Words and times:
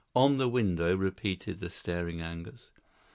"On 0.15 0.39
the 0.39 0.49
window?" 0.49 0.95
repeated 0.97 1.59
the 1.59 1.69
staring 1.69 2.21
Angus. 2.21 2.71